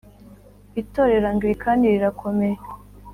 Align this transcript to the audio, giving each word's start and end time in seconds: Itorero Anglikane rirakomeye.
Itorero 0.81 1.25
Anglikane 1.31 1.85
rirakomeye. 1.93 2.57